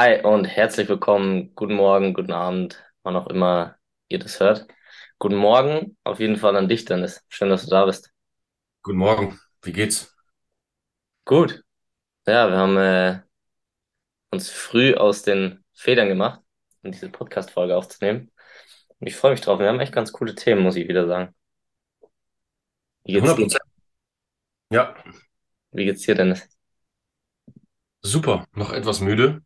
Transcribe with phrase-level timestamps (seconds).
[0.00, 1.56] Hi und herzlich willkommen.
[1.56, 4.68] Guten Morgen, guten Abend, wann auch immer ihr das hört.
[5.18, 7.24] Guten Morgen auf jeden Fall an dich, Dennis.
[7.26, 8.12] Schön, dass du da bist.
[8.84, 10.14] Guten Morgen, wie geht's?
[11.24, 11.64] Gut.
[12.28, 13.22] Ja, wir haben äh,
[14.30, 16.42] uns früh aus den Federn gemacht,
[16.84, 18.30] um diese Podcast-Folge aufzunehmen.
[19.00, 19.58] Und ich freue mich drauf.
[19.58, 21.34] Wir haben echt ganz coole Themen, muss ich wieder sagen.
[23.02, 23.42] Wie geht's 100 dir?
[23.42, 23.62] Prozent.
[24.70, 24.94] Ja,
[25.72, 26.48] Wie geht's dir, Dennis?
[28.02, 28.46] super.
[28.54, 29.42] Noch etwas müde,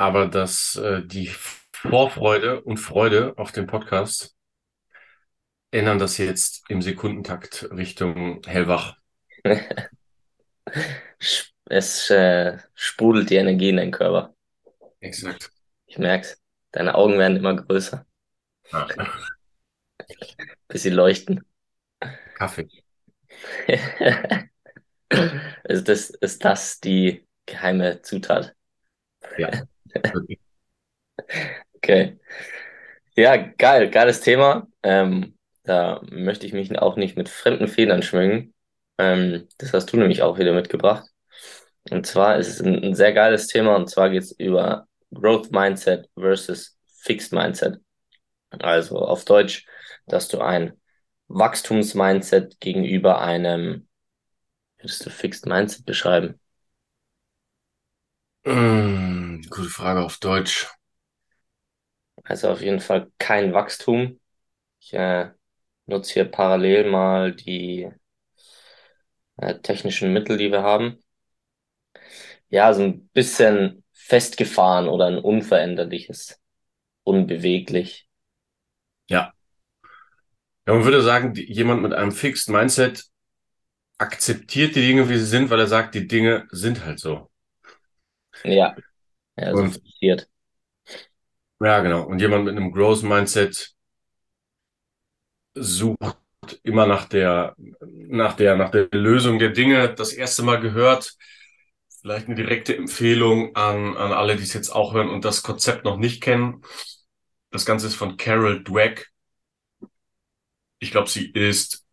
[0.00, 1.30] aber das, äh, die
[1.72, 4.34] Vorfreude und Freude auf den Podcast
[5.70, 8.96] ändern das jetzt im Sekundentakt Richtung hellwach.
[11.72, 14.34] Es äh, sprudelt die Energie in den Körper.
[15.00, 15.52] Exakt.
[15.86, 16.40] Ich merk's.
[16.72, 18.04] Deine Augen werden immer größer,
[18.72, 18.88] Ah,
[20.66, 21.44] bis sie leuchten.
[22.34, 22.68] Kaffee.
[25.64, 28.54] Ist das, ist das die geheime Zutat?
[29.38, 29.50] Ja.
[31.76, 32.18] Okay.
[33.16, 34.68] Ja, geil, geiles Thema.
[34.82, 38.54] Ähm, da möchte ich mich auch nicht mit fremden Federn schwingen.
[38.98, 41.08] Ähm, das hast du nämlich auch wieder mitgebracht.
[41.90, 45.50] Und zwar ist es ein, ein sehr geiles Thema und zwar geht es über Growth
[45.52, 47.78] Mindset versus Fixed Mindset.
[48.50, 49.66] Also auf Deutsch,
[50.06, 50.74] dass du ein
[51.28, 53.88] Wachstumsmindset gegenüber einem,
[54.78, 56.40] würdest du Fixed Mindset beschreiben?
[58.44, 60.68] Mm, gute Frage auf Deutsch.
[62.24, 64.20] Also auf jeden Fall kein Wachstum.
[64.80, 65.30] Ich äh,
[65.86, 67.90] nutze hier parallel mal die
[69.38, 70.98] äh, technischen Mittel, die wir haben.
[72.48, 76.40] Ja, so ein bisschen festgefahren oder ein unveränderliches,
[77.04, 78.08] unbeweglich.
[79.08, 79.34] Ja.
[80.66, 83.04] Ja, man würde sagen, jemand mit einem Fixed Mindset
[83.98, 87.30] akzeptiert die Dinge, wie sie sind, weil er sagt, die Dinge sind halt so.
[88.44, 88.74] Ja,
[89.40, 90.28] ja, so Und fixiert.
[91.60, 92.02] ja, genau.
[92.06, 93.74] Und jemand mit einem Growth Mindset
[95.54, 96.16] sucht
[96.62, 99.94] immer nach der, nach der, nach der Lösung der Dinge.
[99.94, 101.14] Das erste Mal gehört.
[102.00, 105.84] Vielleicht eine direkte Empfehlung an, an alle, die es jetzt auch hören und das Konzept
[105.84, 106.62] noch nicht kennen.
[107.50, 109.10] Das Ganze ist von Carol Dweck.
[110.78, 111.84] Ich glaube, sie ist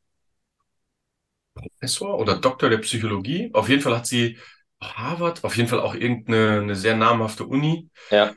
[1.53, 3.49] Professor oder Doktor der Psychologie.
[3.53, 4.37] Auf jeden Fall hat sie
[4.81, 7.89] Harvard, auf jeden Fall auch irgendeine eine sehr namhafte Uni.
[8.11, 8.33] Ja,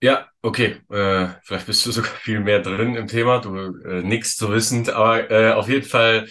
[0.00, 0.82] Ja, okay.
[0.90, 4.90] Äh, vielleicht bist du sogar viel mehr drin im Thema, du äh, nix zu wissend,
[4.90, 6.28] aber äh, auf jeden Fall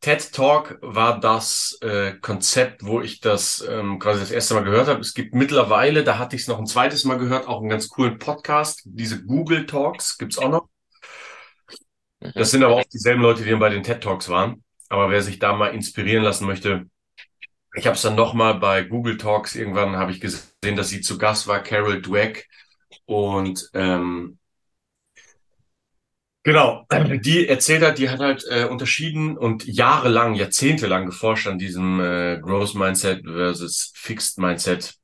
[0.00, 4.88] TED Talk war das äh, Konzept, wo ich das ähm, quasi das erste Mal gehört
[4.88, 5.00] habe.
[5.00, 7.88] Es gibt mittlerweile, da hatte ich es noch ein zweites Mal gehört, auch einen ganz
[7.88, 8.82] coolen Podcast.
[8.84, 10.68] Diese Google Talks gibt's auch noch.
[12.20, 12.32] mhm.
[12.34, 14.64] Das sind aber auch dieselben Leute, die bei den TED Talks waren.
[14.88, 16.86] Aber wer sich da mal inspirieren lassen möchte,
[17.74, 21.18] ich habe es dann nochmal bei Google Talks irgendwann habe ich gesehen, dass sie zu
[21.18, 22.48] Gast war, Carol Dweck.
[23.06, 24.38] Und ähm,
[26.42, 32.00] genau, die erzählt hat, die hat halt äh, unterschieden und jahrelang, jahrzehntelang geforscht an diesem
[32.00, 34.94] äh, Growth Mindset versus Fixed Mindset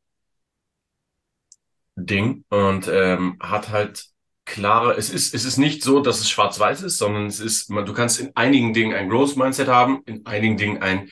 [1.97, 4.05] Ding und ähm, hat halt
[4.45, 7.85] klare, es ist, es ist nicht so, dass es schwarz-weiß ist, sondern es ist, man,
[7.85, 11.11] du kannst in einigen Dingen ein Growth Mindset haben, in einigen Dingen ein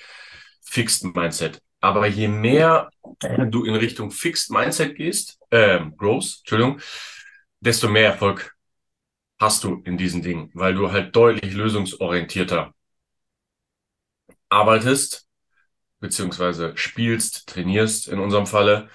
[0.67, 1.61] Fixed Mindset.
[1.81, 2.91] Aber je mehr
[3.51, 6.81] du in Richtung Fixed Mindset gehst, ähm, Growth, Entschuldigung,
[7.61, 8.55] desto mehr Erfolg
[9.41, 12.75] hast du in diesen Dingen, weil du halt deutlich lösungsorientierter
[14.49, 15.27] arbeitest,
[16.01, 18.91] beziehungsweise spielst, trainierst in unserem Falle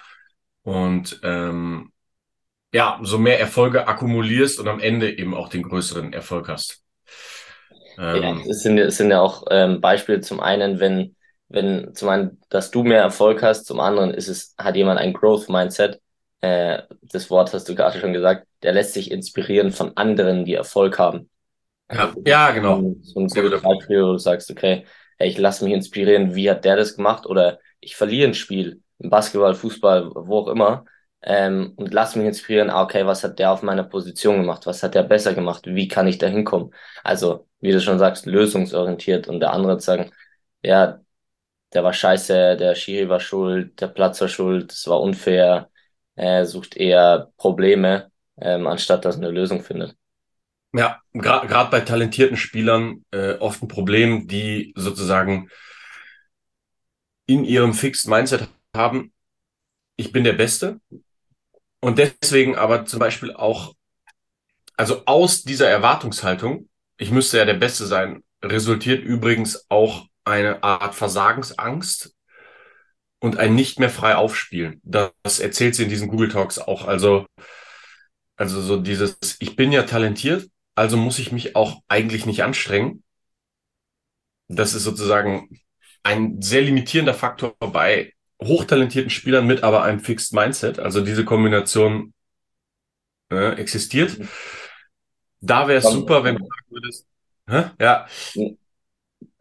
[0.62, 1.92] und ähm,
[2.72, 6.82] ja, so mehr Erfolge akkumulierst und am Ende eben auch den größeren Erfolg hast.
[8.12, 11.16] Ja, Ähm, es sind, es sind ja auch ähm, Beispiele zum einen, wenn,
[11.52, 15.12] wenn zum einen, dass du mehr Erfolg hast, zum anderen ist es, hat jemand ein
[15.12, 16.00] Growth Mindset.
[16.40, 20.54] Äh, das Wort hast du gerade schon gesagt, der lässt sich inspirieren von anderen, die
[20.54, 21.30] Erfolg haben.
[21.90, 22.94] ja, ja, genau.
[23.02, 23.62] so ein Sehr gutes.
[23.62, 24.86] Beispiel, wo du sagst, okay,
[25.18, 27.26] hey, ich lasse mich inspirieren, wie hat der das gemacht?
[27.26, 30.84] Oder ich verliere ein Spiel, im Basketball, Fußball, wo auch immer,
[31.22, 34.66] ähm, und lass mich inspirieren, ah, okay, was hat der auf meiner Position gemacht?
[34.66, 35.62] Was hat der besser gemacht?
[35.66, 36.74] Wie kann ich da hinkommen?
[37.04, 40.10] Also, wie du schon sagst, lösungsorientiert und der andere sagen,
[40.62, 41.00] ja,
[41.72, 45.70] der war scheiße, der Schiri war schuld, der Platz war schuld, es war unfair,
[46.14, 48.10] er sucht eher Probleme,
[48.40, 49.96] ähm, anstatt dass er eine Lösung findet.
[50.74, 55.50] Ja, gerade gerade bei talentierten Spielern äh, oft ein Problem, die sozusagen
[57.26, 59.12] in ihrem Fixed Mindset haben,
[59.96, 60.80] ich bin der Beste
[61.80, 63.74] und deswegen aber zum Beispiel auch,
[64.76, 70.94] also aus dieser Erwartungshaltung, ich müsste ja der Beste sein, resultiert übrigens auch eine Art
[70.94, 72.14] Versagensangst
[73.20, 74.80] und ein nicht mehr frei aufspielen.
[74.84, 76.86] Das erzählt sie in diesen Google Talks auch.
[76.86, 77.26] Also,
[78.36, 83.04] also so dieses, ich bin ja talentiert, also muss ich mich auch eigentlich nicht anstrengen.
[84.48, 85.60] Das ist sozusagen
[86.02, 90.78] ein sehr limitierender Faktor bei hochtalentierten Spielern mit aber einem Fixed Mindset.
[90.78, 92.12] Also diese Kombination
[93.30, 94.18] äh, existiert.
[95.40, 97.06] Da wäre es super, wenn du sagen würdest,
[97.48, 97.70] hä?
[97.80, 98.06] ja.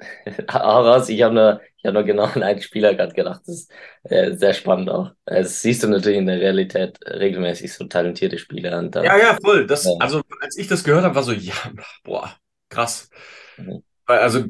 [0.49, 3.41] Heraus, ich habe nur, ich habe nur genau an einen Spieler gerade gedacht.
[3.45, 3.71] Das ist
[4.03, 5.11] äh, sehr spannend auch.
[5.25, 8.77] Das siehst du natürlich in der Realität regelmäßig so talentierte Spieler.
[8.79, 9.67] Und dann, ja, ja, voll.
[9.67, 9.91] Das, ja.
[9.99, 11.55] Also als ich das gehört habe, war so, ja,
[12.03, 12.35] boah,
[12.69, 13.09] krass.
[13.57, 13.83] Mhm.
[14.05, 14.45] Also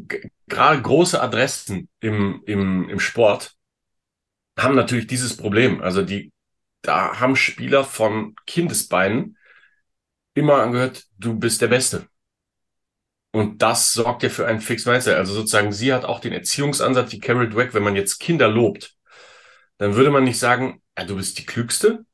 [0.48, 3.54] gerade große Adressen im, im, im Sport
[4.58, 5.82] haben natürlich dieses Problem.
[5.82, 6.32] Also die,
[6.82, 9.38] da haben Spieler von Kindesbeinen
[10.34, 12.08] immer angehört, du bist der Beste.
[13.32, 15.16] Und das sorgt ja für einen Fix Mindset.
[15.16, 18.96] Also sozusagen, sie hat auch den Erziehungsansatz wie Carol Dweck, wenn man jetzt Kinder lobt,
[19.78, 22.06] dann würde man nicht sagen, ja, du bist die Klügste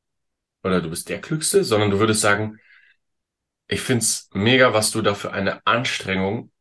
[0.64, 2.60] oder du bist der Klügste, sondern du würdest sagen,
[3.68, 6.52] ich find's mega, was du da für eine Anstrengung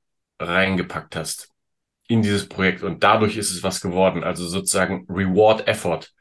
[0.41, 1.51] reingepackt hast
[2.09, 2.83] in dieses Projekt.
[2.83, 4.25] Und dadurch ist es was geworden.
[4.25, 6.13] Also sozusagen Reward Effort.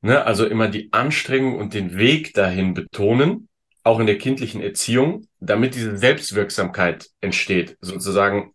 [0.00, 0.24] Ne?
[0.24, 3.48] Also immer die Anstrengung und den Weg dahin betonen
[3.88, 7.78] auch in der kindlichen Erziehung, damit diese Selbstwirksamkeit entsteht.
[7.80, 8.52] Sozusagen,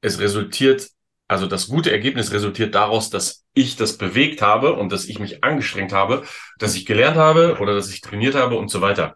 [0.00, 0.88] es resultiert,
[1.28, 5.44] also das gute Ergebnis resultiert daraus, dass ich das bewegt habe und dass ich mich
[5.44, 6.24] angestrengt habe,
[6.58, 9.14] dass ich gelernt habe oder dass ich trainiert habe und so weiter.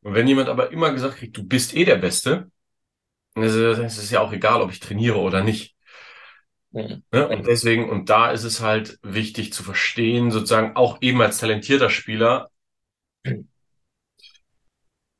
[0.00, 2.50] Und wenn jemand aber immer gesagt kriegt, du bist eh der Beste,
[3.34, 5.76] dann ist es ja auch egal, ob ich trainiere oder nicht.
[6.70, 7.02] Mhm.
[7.12, 7.28] Ne?
[7.28, 11.90] Und deswegen, und da ist es halt wichtig zu verstehen, sozusagen auch eben als talentierter
[11.90, 12.50] Spieler,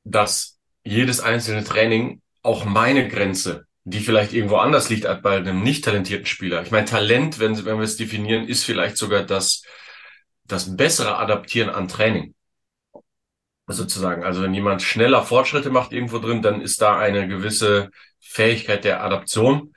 [0.04, 5.62] dass jedes einzelne Training auch meine Grenze, die vielleicht irgendwo anders liegt als bei einem
[5.62, 6.62] nicht talentierten Spieler.
[6.62, 9.62] Ich meine, Talent, wenn, wenn wir es definieren, ist vielleicht sogar das,
[10.44, 12.34] das bessere Adaptieren an Training.
[13.66, 14.24] Sozusagen.
[14.24, 19.04] Also wenn jemand schneller Fortschritte macht irgendwo drin, dann ist da eine gewisse Fähigkeit der
[19.04, 19.72] Adaption,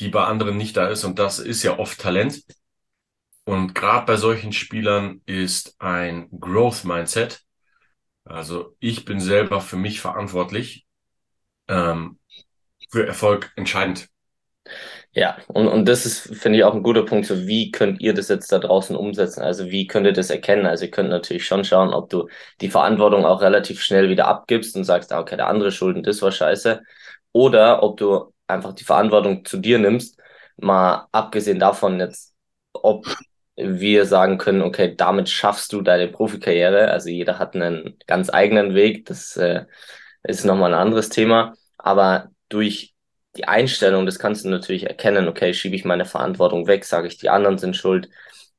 [0.00, 1.04] die bei anderen nicht da ist.
[1.04, 2.42] Und das ist ja oft Talent.
[3.44, 7.42] Und gerade bei solchen Spielern ist ein Growth Mindset
[8.24, 10.86] also ich bin selber für mich verantwortlich.
[11.68, 12.18] Ähm,
[12.90, 14.08] für Erfolg entscheidend.
[15.14, 17.26] Ja, und, und das ist, finde ich, auch ein guter Punkt.
[17.26, 19.42] So, wie könnt ihr das jetzt da draußen umsetzen?
[19.42, 20.66] Also, wie könnt ihr das erkennen?
[20.66, 22.28] Also, ihr könnt natürlich schon schauen, ob du
[22.60, 26.22] die Verantwortung auch relativ schnell wieder abgibst und sagst, ah, okay, der andere schulden, das
[26.22, 26.82] war scheiße.
[27.32, 30.18] Oder ob du einfach die Verantwortung zu dir nimmst,
[30.56, 32.34] mal abgesehen davon jetzt,
[32.72, 33.06] ob
[33.56, 36.90] wir sagen können, okay, damit schaffst du deine Profikarriere.
[36.90, 39.06] Also jeder hat einen ganz eigenen Weg.
[39.06, 39.66] Das äh,
[40.22, 41.54] ist nochmal ein anderes Thema.
[41.78, 42.94] Aber durch
[43.36, 47.18] die Einstellung, das kannst du natürlich erkennen, okay, schiebe ich meine Verantwortung weg, sage ich,
[47.18, 48.08] die anderen sind schuld.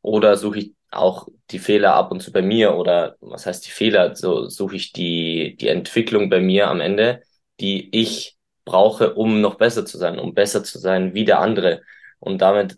[0.01, 3.72] Oder suche ich auch die Fehler ab und zu bei mir oder was heißt die
[3.72, 4.16] Fehler?
[4.16, 7.22] So suche ich die, die Entwicklung bei mir am Ende,
[7.60, 11.81] die ich brauche, um noch besser zu sein, um besser zu sein wie der andere.
[12.19, 12.78] Und damit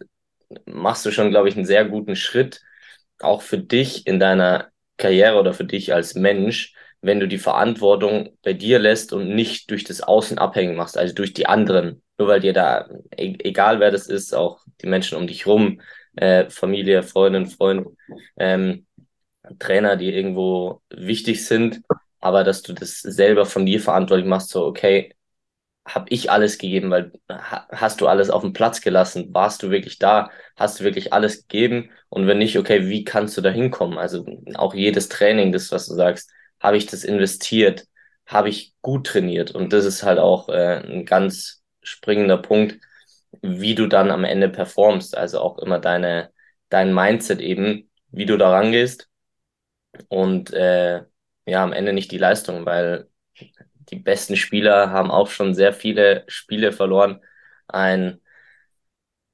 [0.66, 2.62] machst du schon, glaube ich, einen sehr guten Schritt,
[3.20, 8.38] auch für dich in deiner Karriere oder für dich als Mensch, wenn du die Verantwortung
[8.44, 12.02] bei dir lässt und nicht durch das Außen abhängig machst, also durch die anderen.
[12.18, 15.82] Nur weil dir da, e-, egal wer das ist, auch die Menschen um dich rum,
[16.16, 17.88] äh, Familie, Freundin, Freund,
[18.38, 18.86] ähm,
[19.60, 21.82] Trainer, die irgendwo wichtig sind,
[22.20, 25.15] aber dass du das selber von dir verantwortlich machst, so, okay,
[25.86, 29.34] habe ich alles gegeben, weil hast du alles auf dem Platz gelassen?
[29.34, 30.32] Warst du wirklich da?
[30.56, 31.92] Hast du wirklich alles gegeben?
[32.10, 33.98] Und wenn nicht, okay, wie kannst du da hinkommen?
[33.98, 34.26] Also
[34.56, 37.86] auch jedes Training, das, was du sagst, habe ich das investiert?
[38.26, 39.52] Habe ich gut trainiert?
[39.52, 42.80] Und das ist halt auch äh, ein ganz springender Punkt,
[43.42, 45.16] wie du dann am Ende performst.
[45.16, 46.32] Also auch immer deine,
[46.70, 49.08] dein Mindset eben, wie du da rangehst.
[50.10, 51.04] Und äh,
[51.46, 53.08] ja, am Ende nicht die Leistung, weil
[53.90, 57.22] die besten Spieler haben auch schon sehr viele Spiele verloren.
[57.68, 58.22] Ein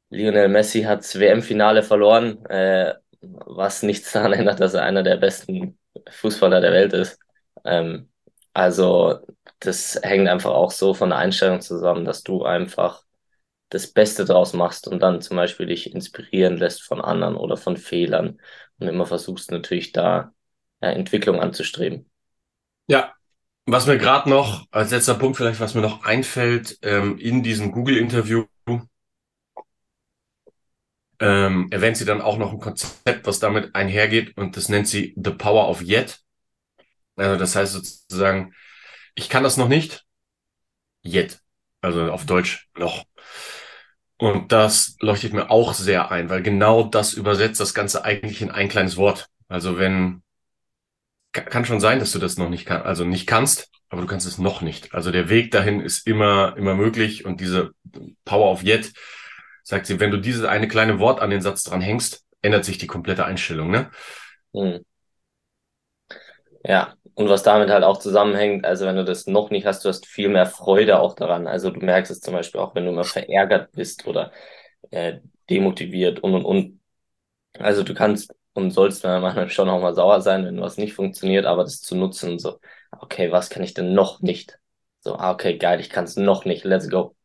[0.09, 5.17] Lionel Messi hat das WM-Finale verloren, äh, was nichts daran ändert, dass er einer der
[5.17, 5.79] besten
[6.09, 7.19] Fußballer der Welt ist.
[7.63, 8.09] Ähm,
[8.53, 9.19] also
[9.59, 13.03] das hängt einfach auch so von der Einstellung zusammen, dass du einfach
[13.69, 17.77] das Beste draus machst und dann zum Beispiel dich inspirieren lässt von anderen oder von
[17.77, 18.41] Fehlern
[18.79, 20.33] und immer versuchst natürlich da
[20.81, 22.09] ja, Entwicklung anzustreben.
[22.87, 23.15] Ja,
[23.65, 27.71] was mir gerade noch, als letzter Punkt vielleicht, was mir noch einfällt, ähm, in diesem
[27.71, 28.45] Google-Interview,
[31.19, 35.13] ähm, erwähnt sie dann auch noch ein Konzept, was damit einhergeht und das nennt sie
[35.15, 36.19] The Power of Yet.
[37.15, 38.53] Also das heißt sozusagen,
[39.15, 40.05] ich kann das noch nicht,
[41.03, 41.39] yet,
[41.81, 43.05] also auf Deutsch noch.
[44.17, 48.51] Und das leuchtet mir auch sehr ein, weil genau das übersetzt das Ganze eigentlich in
[48.51, 49.27] ein kleines Wort.
[49.47, 50.23] Also wenn,
[51.31, 54.27] kann schon sein, dass du das noch nicht kannst, also nicht kannst, aber du kannst
[54.27, 54.93] es noch nicht.
[54.93, 57.71] Also der Weg dahin ist immer, immer möglich und diese
[58.25, 58.91] Power of Yet
[59.63, 62.77] sagt sie, wenn du dieses eine kleine Wort an den Satz dran hängst, ändert sich
[62.77, 63.89] die komplette Einstellung, ne?
[64.53, 64.83] Hm.
[66.63, 69.89] Ja, und was damit halt auch zusammenhängt, also wenn du das noch nicht hast, du
[69.89, 71.47] hast viel mehr Freude auch daran.
[71.47, 74.31] Also du merkst es zum Beispiel auch, wenn du mal verärgert bist oder
[74.91, 75.19] äh,
[75.49, 76.79] demotiviert und und und.
[77.59, 81.45] Also du kannst und sollst manchmal schon auch mal sauer sein, wenn was nicht funktioniert,
[81.45, 82.59] aber das zu nutzen und so,
[82.99, 84.59] okay, was kann ich denn noch nicht?
[84.99, 87.15] So, ah, okay, geil, ich kann es noch nicht, let's go.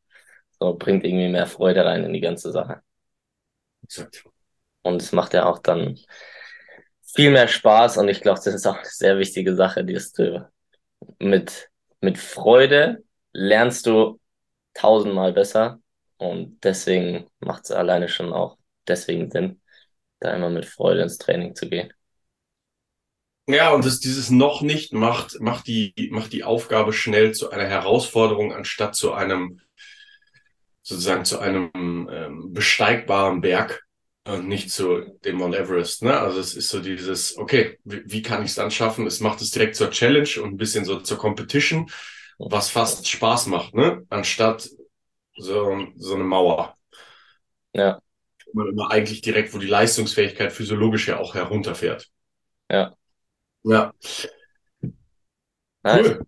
[0.59, 2.81] So, bringt irgendwie mehr Freude rein in die ganze Sache.
[3.83, 4.25] Exakt.
[4.83, 5.99] Und es macht ja auch dann
[7.15, 10.21] viel mehr Spaß und ich glaube, das ist auch eine sehr wichtige Sache, die ist
[11.19, 14.21] mit, mit Freude lernst du
[14.75, 15.81] tausendmal besser
[16.19, 19.61] und deswegen macht es alleine schon auch deswegen Sinn,
[20.21, 21.93] da immer mit Freude ins Training zu gehen.
[23.49, 27.67] Ja, und das, dieses noch nicht macht, macht die, macht die Aufgabe schnell zu einer
[27.67, 29.61] Herausforderung anstatt zu einem,
[30.83, 31.71] sozusagen zu einem
[32.11, 33.85] ähm, besteigbaren Berg
[34.27, 36.03] und nicht zu dem Mount Everest.
[36.03, 36.19] Ne?
[36.19, 39.07] Also es ist so dieses, okay, wie, wie kann ich es dann schaffen?
[39.07, 41.89] Es macht es direkt zur Challenge und ein bisschen so zur Competition,
[42.39, 44.05] was fast Spaß macht, ne?
[44.11, 44.69] Anstatt
[45.37, 46.77] so, so eine Mauer.
[47.73, 48.01] Ja.
[48.53, 52.09] Man immer eigentlich direkt, wo die Leistungsfähigkeit physiologisch ja auch herunterfährt.
[52.71, 52.95] Ja.
[53.65, 53.93] Ja.
[55.85, 56.27] Cool.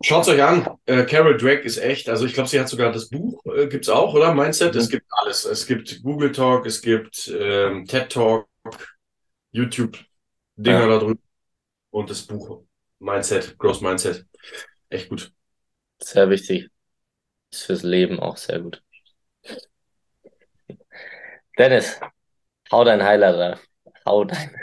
[0.00, 0.78] Schaut euch an.
[0.86, 2.08] Äh, Carol Drake ist echt.
[2.08, 4.32] Also ich glaube, sie hat sogar das Buch, äh, gibt es auch, oder?
[4.32, 4.74] Mindset.
[4.74, 4.80] Mhm.
[4.80, 5.44] Es gibt alles.
[5.44, 8.46] Es gibt Google Talk, es gibt ähm, TED Talk,
[9.50, 10.86] YouTube-Dinger ja.
[10.88, 11.22] da drüben
[11.90, 12.62] und das Buch
[13.00, 14.24] Mindset, Growth Mindset.
[14.88, 15.32] Echt gut.
[16.00, 16.70] Sehr wichtig.
[17.50, 18.82] Ist fürs Leben auch sehr gut.
[21.58, 21.98] Dennis,
[22.70, 23.58] hau dein Highlight raus.
[24.06, 24.54] Hau dein,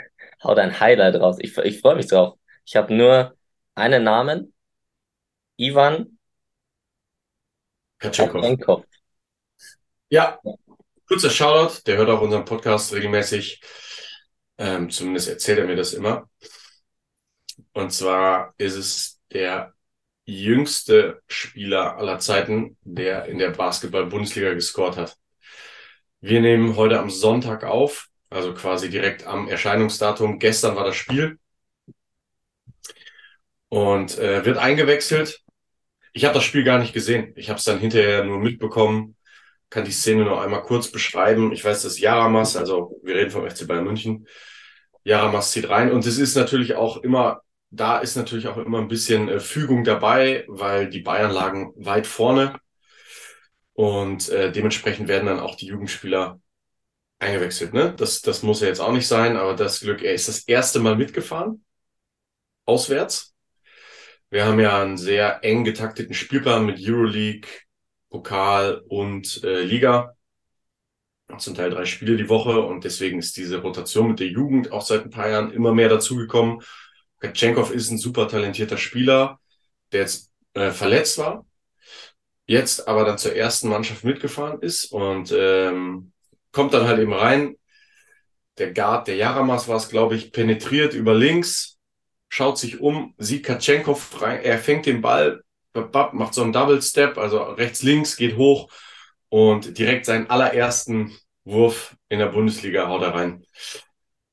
[0.42, 1.36] hau dein Highlight raus.
[1.40, 2.38] Ich, ich freue mich drauf.
[2.64, 3.36] Ich habe nur
[3.74, 4.54] einen Namen
[5.58, 6.18] Ivan
[7.98, 8.84] Katschenkov.
[10.08, 10.38] Ja,
[11.06, 13.60] kurzer Shoutout, der hört auch unseren Podcast regelmäßig.
[14.58, 16.30] Ähm, zumindest erzählt er mir das immer.
[17.74, 19.74] Und zwar ist es der
[20.24, 25.16] jüngste Spieler aller Zeiten, der in der Basketball-Bundesliga gescored hat.
[26.20, 30.38] Wir nehmen heute am Sonntag auf, also quasi direkt am Erscheinungsdatum.
[30.38, 31.38] Gestern war das Spiel
[33.68, 35.42] und äh, wird eingewechselt
[36.16, 37.34] ich habe das Spiel gar nicht gesehen.
[37.36, 39.16] Ich habe es dann hinterher nur mitbekommen,
[39.68, 41.52] kann die Szene noch einmal kurz beschreiben.
[41.52, 44.26] Ich weiß, dass Jaramas, also wir reden vom FC Bayern München,
[45.04, 48.88] Jaramas zieht rein und es ist natürlich auch immer, da ist natürlich auch immer ein
[48.88, 52.58] bisschen äh, Fügung dabei, weil die Bayern lagen weit vorne
[53.76, 56.40] und äh, dementsprechend werden dann auch die Jugendspieler
[57.18, 57.72] eingewechselt.
[57.72, 57.94] Ne?
[57.96, 60.80] Das, das muss ja jetzt auch nicht sein, aber das Glück, er ist das erste
[60.80, 61.64] Mal mitgefahren,
[62.64, 63.36] auswärts
[64.28, 67.48] wir haben ja einen sehr eng getakteten Spielplan mit Euroleague,
[68.10, 70.14] Pokal und äh, Liga.
[71.38, 74.82] Zum Teil drei Spiele die Woche und deswegen ist diese Rotation mit der Jugend auch
[74.82, 76.60] seit ein paar Jahren immer mehr dazugekommen.
[77.20, 79.40] Katschenkov ist ein super talentierter Spieler,
[79.92, 81.45] der jetzt äh, verletzt war,
[82.46, 86.12] jetzt aber dann zur ersten Mannschaft mitgefahren ist und ähm,
[86.52, 87.56] kommt dann halt eben rein.
[88.58, 91.78] Der Guard, der Jaramas war es, glaube ich, penetriert über links,
[92.28, 95.42] schaut sich um, sieht Katschenkov rein, er fängt den Ball,
[96.12, 98.70] macht so einen Double Step, also rechts, links, geht hoch
[99.28, 103.44] und direkt seinen allerersten Wurf in der Bundesliga haut er rein.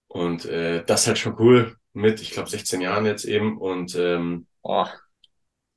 [0.07, 3.57] Und äh, das ist halt schon cool mit, ich glaube, 16 Jahren jetzt eben.
[3.57, 4.85] Und ähm, oh.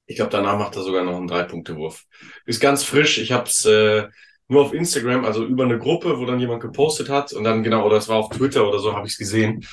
[0.06, 2.04] Ich glaube, danach macht er sogar noch einen Drei-Punkte-Wurf.
[2.46, 3.18] Ist ganz frisch.
[3.18, 4.06] Ich habe es äh,
[4.48, 7.32] nur auf Instagram, also über eine Gruppe, wo dann jemand gepostet hat.
[7.32, 9.66] Und dann genau, oder es war auf Twitter oder so, habe ich es gesehen.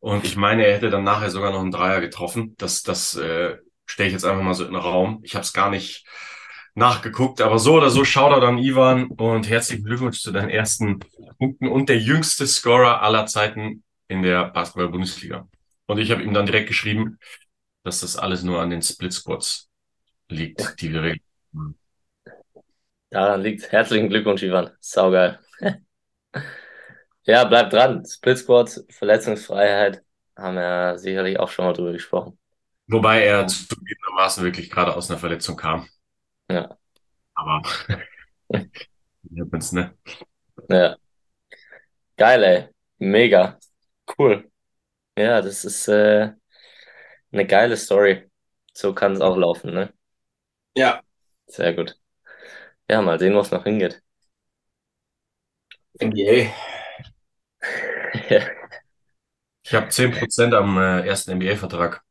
[0.00, 2.54] Und ich meine, er hätte dann nachher sogar noch einen Dreier getroffen.
[2.58, 5.20] Das, das äh, stelle ich jetzt einfach mal so in den Raum.
[5.22, 6.04] Ich habe es gar nicht
[6.74, 11.00] nachgeguckt, aber so oder so schaut er dann Ivan und herzlichen Glückwunsch zu deinen ersten
[11.38, 15.48] Punkten und der jüngste Scorer aller Zeiten in der Basketball-Bundesliga.
[15.86, 17.18] Und ich habe ihm dann direkt geschrieben,
[17.84, 19.68] dass das alles nur an den Split Squads
[20.28, 21.74] liegt, die wir regeln.
[23.10, 23.70] Daran liegt.
[23.70, 24.70] Herzlichen Glückwunsch, Ivan.
[24.80, 25.38] Saugeil.
[27.24, 28.04] Ja, bleib dran.
[28.04, 30.02] Splitsport, Verletzungsfreiheit,
[30.36, 32.38] haben wir sicherlich auch schon mal drüber gesprochen.
[32.88, 35.86] Wobei er zugegebenermaßen wirklich gerade aus einer Verletzung kam.
[36.50, 36.76] Ja.
[37.34, 37.62] Aber
[39.22, 39.94] ne?
[40.68, 40.96] Ja.
[42.16, 42.68] Geil, ey.
[42.98, 43.58] Mega.
[44.18, 44.50] Cool.
[45.16, 46.32] Ja, das ist äh,
[47.32, 48.30] eine geile Story.
[48.74, 49.92] So kann es auch laufen, ne?
[50.76, 51.02] Ja.
[51.46, 51.98] Sehr gut.
[52.90, 54.02] Ja, mal sehen, wo es noch hingeht.
[56.00, 56.52] NBA.
[59.64, 62.02] Ich habe 10% am äh, ersten NBA-Vertrag.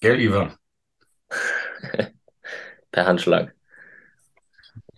[0.00, 0.56] Gell, Ivan?
[2.92, 3.54] Per Handschlag.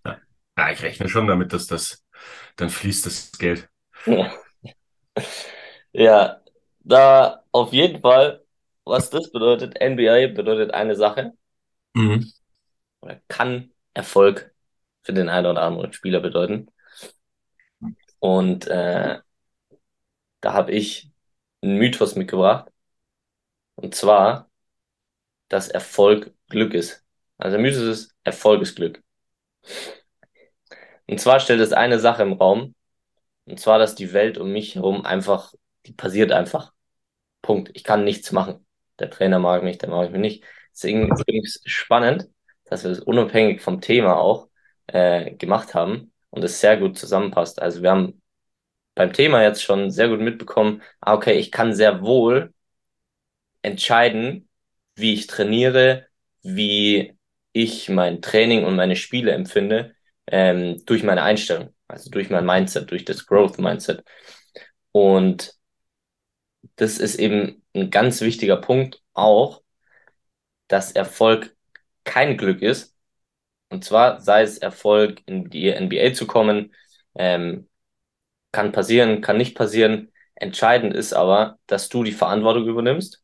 [0.04, 0.18] Ja.
[0.56, 2.04] ja, ich rechne schon damit, dass das
[2.56, 3.68] dann fließt das Geld.
[5.92, 6.40] Ja,
[6.80, 8.44] da auf jeden Fall,
[8.88, 11.32] was das bedeutet, NBA bedeutet eine Sache
[11.96, 12.30] Mhm.
[13.00, 14.54] oder kann Erfolg
[15.02, 16.68] für den einen oder anderen Spieler bedeuten.
[18.20, 19.18] Und äh,
[20.40, 21.10] da habe ich
[21.62, 22.70] einen Mythos mitgebracht.
[23.76, 24.50] Und zwar,
[25.48, 27.04] dass Erfolg Glück ist.
[27.38, 29.02] Also der Mythos ist, Erfolg ist Glück.
[31.06, 32.74] Und zwar stellt es eine Sache im Raum.
[33.46, 35.54] Und zwar, dass die Welt um mich herum einfach,
[35.86, 36.72] die passiert einfach.
[37.42, 37.72] Punkt.
[37.74, 38.66] Ich kann nichts machen.
[38.98, 40.44] Der Trainer mag mich, der mag mich nicht.
[40.72, 42.28] Deswegen finde ich es spannend,
[42.64, 44.48] dass wir das unabhängig vom Thema auch
[44.86, 47.60] äh, gemacht haben und es sehr gut zusammenpasst.
[47.60, 48.22] Also wir haben
[48.94, 52.52] beim Thema jetzt schon sehr gut mitbekommen, ah, okay, ich kann sehr wohl
[53.62, 54.48] entscheiden,
[54.96, 56.06] wie ich trainiere,
[56.42, 57.16] wie
[57.52, 59.94] ich mein Training und meine Spiele empfinde,
[60.26, 64.04] ähm, durch meine Einstellung, also durch mein Mindset, durch das Growth Mindset.
[64.92, 65.54] Und
[66.76, 69.62] das ist eben ein ganz wichtiger Punkt auch,
[70.68, 71.56] dass Erfolg
[72.04, 72.94] kein Glück ist.
[73.70, 76.74] Und zwar sei es Erfolg, in die NBA zu kommen,
[77.16, 77.68] ähm,
[78.52, 80.12] kann passieren, kann nicht passieren.
[80.36, 83.22] Entscheidend ist aber, dass du die Verantwortung übernimmst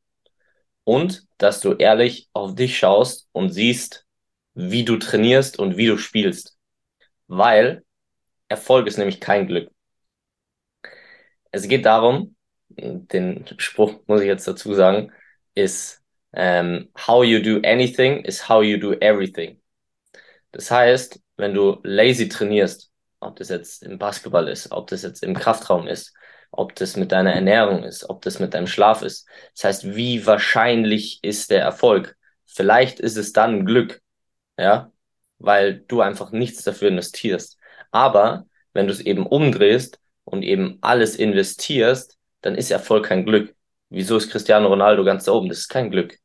[0.84, 4.06] und dass du ehrlich auf dich schaust und siehst,
[4.54, 6.56] wie du trainierst und wie du spielst.
[7.28, 7.84] Weil
[8.48, 9.70] Erfolg ist nämlich kein Glück.
[11.52, 12.33] Es geht darum,
[12.76, 15.12] den Spruch muss ich jetzt dazu sagen,
[15.54, 16.02] ist
[16.32, 19.60] ähm, how you do anything is how you do everything.
[20.52, 25.22] Das heißt, wenn du lazy trainierst, ob das jetzt im Basketball ist, ob das jetzt
[25.22, 26.14] im Kraftraum ist,
[26.50, 29.26] ob das mit deiner Ernährung ist, ob das mit deinem Schlaf ist.
[29.54, 32.16] Das heißt, wie wahrscheinlich ist der Erfolg?
[32.46, 34.00] Vielleicht ist es dann Glück,
[34.58, 34.92] ja,
[35.38, 37.58] weil du einfach nichts dafür investierst.
[37.90, 43.54] Aber wenn du es eben umdrehst und eben alles investierst, dann ist Erfolg kein Glück.
[43.88, 45.48] Wieso ist Cristiano Ronaldo ganz da oben?
[45.48, 46.18] Das ist kein Glück.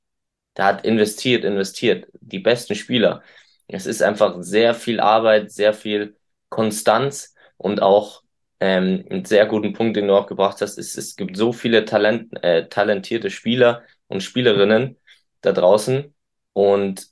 [0.58, 2.08] Der hat investiert, investiert.
[2.20, 3.24] Die besten Spieler.
[3.68, 6.18] Es ist einfach sehr viel Arbeit, sehr viel
[6.50, 8.24] Konstanz und auch
[8.60, 11.86] ähm, einen sehr guten Punkt, den du auch gebracht hast, ist, es gibt so viele
[11.86, 14.98] Talent, äh, talentierte Spieler und Spielerinnen
[15.42, 16.14] da draußen
[16.54, 17.08] und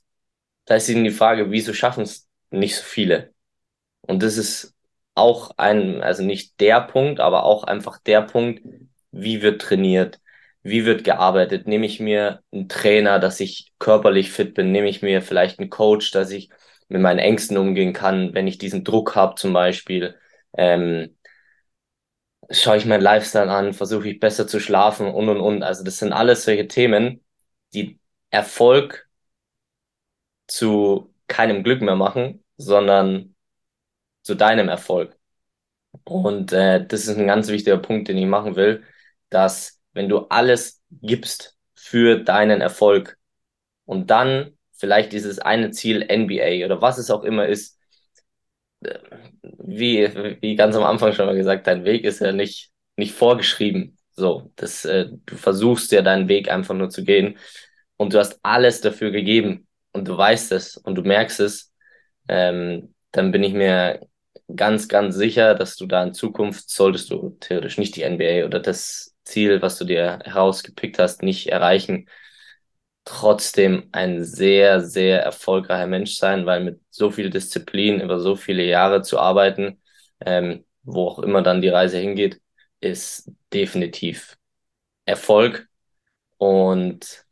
[0.66, 3.32] da ist ihnen die Frage, wieso schaffen es nicht so viele?
[4.02, 4.74] Und das ist
[5.14, 8.62] auch ein, also nicht der Punkt, aber auch einfach der Punkt,
[9.22, 10.20] wie wird trainiert,
[10.62, 11.66] wie wird gearbeitet?
[11.66, 14.72] Nehme ich mir einen Trainer, dass ich körperlich fit bin?
[14.72, 16.50] Nehme ich mir vielleicht einen Coach, dass ich
[16.88, 20.16] mit meinen Ängsten umgehen kann, wenn ich diesen Druck habe zum Beispiel?
[20.56, 21.16] Ähm,
[22.50, 25.62] schaue ich meinen Lifestyle an, versuche ich besser zu schlafen und und und.
[25.62, 27.24] Also das sind alles solche Themen,
[27.74, 27.98] die
[28.30, 29.08] Erfolg
[30.46, 33.34] zu keinem Glück mehr machen, sondern
[34.22, 35.16] zu deinem Erfolg.
[36.04, 38.84] Und äh, das ist ein ganz wichtiger Punkt, den ich machen will,
[39.30, 43.18] dass wenn du alles gibst für deinen Erfolg
[43.84, 47.78] und dann vielleicht dieses eine Ziel NBA oder was es auch immer ist,
[48.80, 48.98] äh,
[49.42, 50.08] wie,
[50.40, 53.96] wie ganz am Anfang schon mal gesagt, dein Weg ist ja nicht, nicht vorgeschrieben.
[54.12, 57.38] So, das, äh, du versuchst ja deinen Weg einfach nur zu gehen
[57.96, 61.72] und du hast alles dafür gegeben und du weißt es und du merkst es,
[62.28, 64.00] ähm, dann bin ich mir
[64.54, 68.60] ganz, ganz sicher, dass du da in Zukunft solltest du theoretisch nicht die NBA oder
[68.60, 72.08] das Ziel, was du dir herausgepickt hast, nicht erreichen,
[73.04, 78.64] trotzdem ein sehr, sehr erfolgreicher Mensch sein, weil mit so viel Disziplin über so viele
[78.64, 79.80] Jahre zu arbeiten,
[80.20, 82.40] ähm, wo auch immer dann die Reise hingeht,
[82.80, 84.36] ist definitiv
[85.06, 85.68] Erfolg.
[86.38, 87.26] Und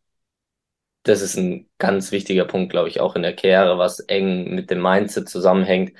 [1.04, 4.70] das ist ein ganz wichtiger Punkt, glaube ich, auch in der Karriere, was eng mit
[4.70, 5.92] dem Mindset zusammenhängt.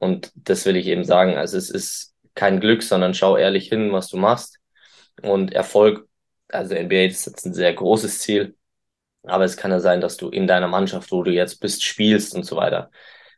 [0.00, 1.36] Und das will ich eben sagen.
[1.36, 4.58] Also es ist kein Glück, sondern schau ehrlich hin, was du machst.
[5.22, 6.08] Und Erfolg,
[6.48, 8.56] also NBA ist jetzt ein sehr großes Ziel.
[9.24, 12.34] Aber es kann ja sein, dass du in deiner Mannschaft, wo du jetzt bist, spielst
[12.34, 12.90] und so weiter.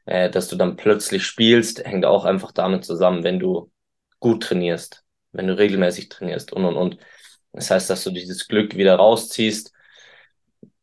[0.07, 3.71] Äh, dass du dann plötzlich spielst, hängt auch einfach damit zusammen, wenn du
[4.21, 6.99] gut trainierst, wenn du regelmäßig trainierst und und und.
[7.53, 9.73] Das heißt, dass du dieses Glück wieder rausziehst.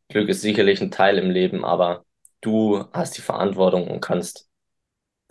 [0.09, 2.05] Glück ist sicherlich ein Teil im Leben, aber
[2.41, 4.47] du hast die Verantwortung und kannst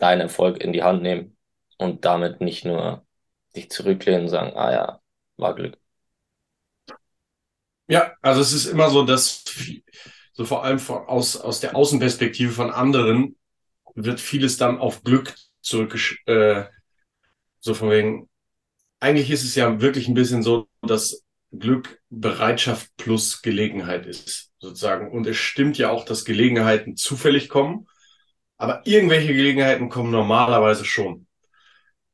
[0.03, 1.37] deinen Erfolg in die Hand nehmen
[1.79, 3.07] und damit nicht nur
[3.55, 5.01] dich zurücklehnen und sagen, ah ja,
[5.37, 5.77] war Glück.
[7.87, 9.43] Ja, also es ist immer so, dass
[10.33, 13.37] so vor allem aus, aus der Außenperspektive von anderen
[13.95, 15.95] wird vieles dann auf Glück zurück,
[16.27, 16.65] äh,
[17.59, 18.29] So von wegen,
[18.99, 25.11] eigentlich ist es ja wirklich ein bisschen so, dass Glück Bereitschaft plus Gelegenheit ist, sozusagen.
[25.11, 27.87] Und es stimmt ja auch, dass Gelegenheiten zufällig kommen,
[28.57, 31.27] aber irgendwelche Gelegenheiten kommen normalerweise schon.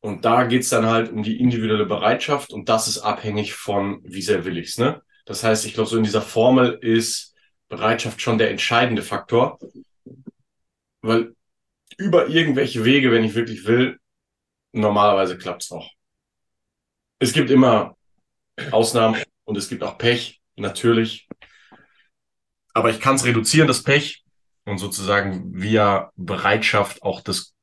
[0.02, 4.22] Und da geht's dann halt um die individuelle Bereitschaft und das ist abhängig von, wie
[4.22, 5.02] sehr will ich's, ne?
[5.26, 7.36] Das heißt, ich glaube, so in dieser Formel ist
[7.68, 9.60] Bereitschaft schon der entscheidende Faktor,
[11.02, 11.36] weil
[11.98, 14.00] über irgendwelche Wege, wenn ich wirklich will,
[14.72, 15.92] normalerweise klappt's auch.
[17.20, 17.98] Es gibt immer
[18.72, 21.28] Ausnahmen und es gibt auch Pech, natürlich.
[22.74, 24.24] Aber ich kann es reduzieren, das Pech,
[24.70, 27.54] und sozusagen via Bereitschaft auch das,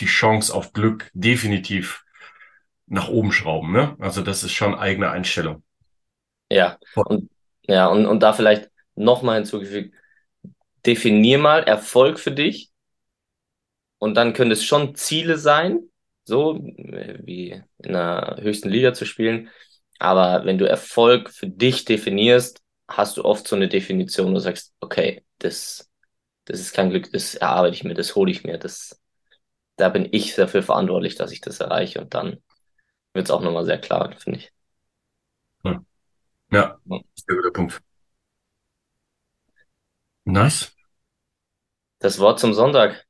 [0.00, 2.04] die Chance auf Glück definitiv
[2.86, 3.72] nach oben schrauben.
[3.72, 3.96] Ne?
[3.98, 5.62] Also das ist schon eigene Einstellung.
[6.50, 7.30] Ja, und,
[7.62, 9.94] ja, und, und da vielleicht nochmal hinzugefügt,
[10.84, 12.70] definier mal Erfolg für dich
[13.98, 15.80] und dann können es schon Ziele sein,
[16.24, 19.50] so wie in der höchsten Liga zu spielen.
[19.98, 24.40] Aber wenn du Erfolg für dich definierst, hast du oft so eine Definition, wo du
[24.40, 25.90] sagst, okay, das,
[26.46, 29.00] das ist kein Glück, das erarbeite ich mir, das hole ich mir, das,
[29.76, 32.38] da bin ich dafür verantwortlich, dass ich das erreiche und dann
[33.14, 34.52] wird es auch nochmal sehr klar, finde ich.
[35.64, 35.82] Ja,
[36.52, 36.78] ja
[37.16, 37.82] sehr guter Punkt.
[40.26, 40.72] Nice.
[41.98, 43.06] Das Wort zum Sonntag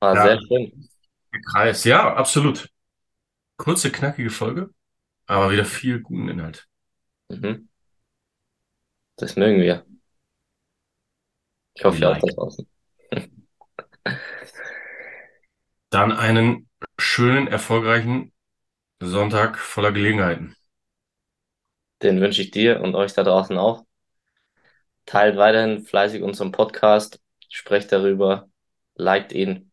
[0.00, 0.88] war Ja, sehr schön.
[1.32, 1.84] der Kreis.
[1.84, 2.68] Ja, absolut.
[3.58, 4.70] Kurze, knackige Folge,
[5.26, 6.68] aber wieder viel guten Inhalt.
[7.30, 7.66] Mhm.
[9.16, 9.86] Das mögen wir.
[11.74, 12.66] Ich hoffe, ihr auch da draußen.
[15.90, 18.32] Dann einen schönen, erfolgreichen
[19.00, 20.56] Sonntag voller Gelegenheiten.
[22.02, 23.86] Den wünsche ich dir und euch da draußen auch.
[25.06, 28.48] Teilt weiterhin fleißig unseren Podcast, sprecht darüber,
[28.94, 29.72] liked ihn,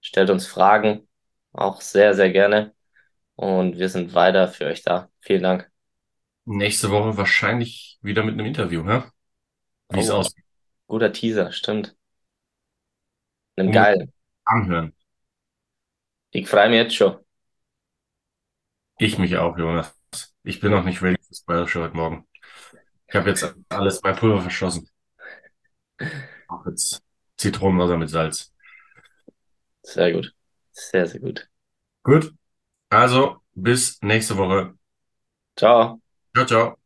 [0.00, 1.08] stellt uns Fragen,
[1.52, 2.74] auch sehr, sehr gerne.
[3.36, 5.10] Und wir sind weiter für euch da.
[5.20, 5.70] Vielen Dank.
[6.46, 9.12] Nächste Woche wahrscheinlich wieder mit einem Interview, ne?
[9.90, 10.44] Wie es Oh, aussieht.
[10.88, 11.97] guter Teaser, stimmt.
[13.58, 14.12] Einem geilen.
[14.44, 14.92] anhören.
[16.30, 17.18] Ich freue mich jetzt schon.
[18.98, 19.94] Ich mich auch, Jonas.
[20.42, 22.26] Ich bin noch nicht ready fürs Bayerische heute Morgen.
[23.08, 24.88] Ich habe jetzt alles mein Pulver verschossen.
[26.48, 27.02] Auch jetzt
[27.36, 28.52] Zitronenwasser mit Salz.
[29.82, 30.34] Sehr gut.
[30.72, 31.48] Sehr, sehr gut.
[32.02, 32.34] Gut.
[32.90, 34.74] Also, bis nächste Woche.
[35.56, 36.00] Ciao.
[36.34, 36.77] Ciao, ciao.